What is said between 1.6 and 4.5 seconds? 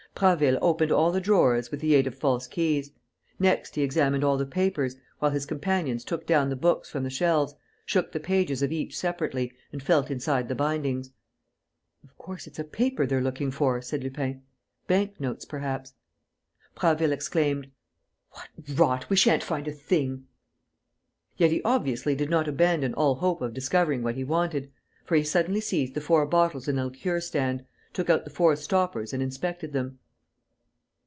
with the aid of false keys. Next, he examined all the